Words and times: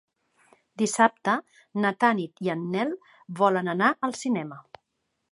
Dissabte 0.81 1.33
na 1.83 1.91
Tanit 2.03 2.41
i 2.47 2.49
en 2.53 2.63
Nel 2.75 2.95
volen 3.41 3.69
anar 3.75 3.91
al 4.09 4.15
cinema. 4.23 4.59